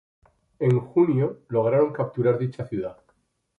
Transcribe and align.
En 0.57 0.79
junio, 0.79 1.43
lograron 1.49 1.93
capturar 1.93 2.39
dicha 2.39 2.65
ciudad. 2.65 2.97